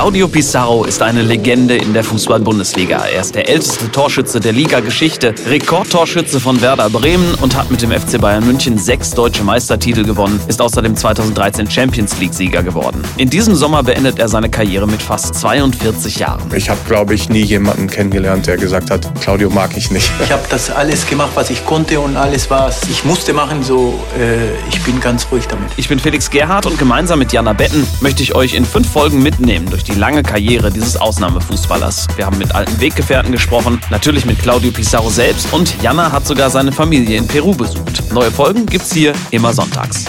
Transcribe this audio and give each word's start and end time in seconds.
Claudio 0.00 0.28
Pizarro 0.28 0.86
ist 0.86 1.02
eine 1.02 1.20
Legende 1.20 1.76
in 1.76 1.92
der 1.92 2.02
Fußball-Bundesliga. 2.02 3.04
Er 3.04 3.20
ist 3.20 3.34
der 3.34 3.50
älteste 3.50 3.92
Torschütze 3.92 4.40
der 4.40 4.54
Liga-Geschichte, 4.54 5.34
Rekordtorschütze 5.46 6.40
von 6.40 6.62
Werder 6.62 6.88
Bremen 6.88 7.34
und 7.42 7.54
hat 7.54 7.70
mit 7.70 7.82
dem 7.82 7.90
FC 7.90 8.18
Bayern 8.18 8.46
München 8.46 8.78
sechs 8.78 9.10
deutsche 9.10 9.44
Meistertitel 9.44 10.02
gewonnen, 10.02 10.40
ist 10.48 10.62
außerdem 10.62 10.96
2013 10.96 11.70
Champions 11.70 12.18
League-Sieger 12.18 12.62
geworden. 12.62 13.02
In 13.18 13.28
diesem 13.28 13.54
Sommer 13.54 13.82
beendet 13.82 14.18
er 14.18 14.30
seine 14.30 14.48
Karriere 14.48 14.86
mit 14.86 15.02
fast 15.02 15.34
42 15.34 16.16
Jahren. 16.16 16.50
Ich 16.56 16.70
habe, 16.70 16.80
glaube 16.88 17.12
ich, 17.12 17.28
nie 17.28 17.42
jemanden 17.42 17.86
kennengelernt, 17.86 18.46
der 18.46 18.56
gesagt 18.56 18.90
hat, 18.90 19.06
Claudio 19.20 19.50
mag 19.50 19.76
ich 19.76 19.90
nicht. 19.90 20.10
Ich 20.24 20.32
habe 20.32 20.44
das 20.48 20.70
alles 20.70 21.06
gemacht, 21.06 21.32
was 21.34 21.50
ich 21.50 21.66
konnte 21.66 22.00
und 22.00 22.16
alles, 22.16 22.48
was 22.48 22.84
ich 22.84 23.04
musste 23.04 23.34
machen, 23.34 23.62
so 23.62 24.02
äh, 24.18 24.54
ich 24.70 24.82
bin 24.82 24.98
ganz 24.98 25.26
ruhig 25.30 25.46
damit. 25.46 25.68
Ich 25.76 25.90
bin 25.90 25.98
Felix 25.98 26.30
Gerhardt 26.30 26.64
und 26.64 26.78
gemeinsam 26.78 27.18
mit 27.18 27.34
Jana 27.34 27.52
Betten 27.52 27.86
möchte 28.00 28.22
ich 28.22 28.34
euch 28.34 28.54
in 28.54 28.64
fünf 28.64 28.90
Folgen 28.90 29.22
mitnehmen 29.22 29.68
durch 29.68 29.84
die 29.84 29.89
lange 29.96 30.22
Karriere 30.22 30.70
dieses 30.70 30.96
Ausnahmefußballers. 30.96 32.08
Wir 32.16 32.26
haben 32.26 32.38
mit 32.38 32.54
alten 32.54 32.80
Weggefährten 32.80 33.32
gesprochen, 33.32 33.80
natürlich 33.90 34.24
mit 34.24 34.38
Claudio 34.38 34.70
Pizarro 34.70 35.10
selbst 35.10 35.52
und 35.52 35.80
Jana 35.82 36.12
hat 36.12 36.26
sogar 36.26 36.50
seine 36.50 36.72
Familie 36.72 37.18
in 37.18 37.26
Peru 37.26 37.54
besucht. 37.54 38.02
Neue 38.12 38.30
Folgen 38.30 38.66
gibt's 38.66 38.92
hier 38.92 39.12
immer 39.30 39.52
sonntags. 39.52 40.06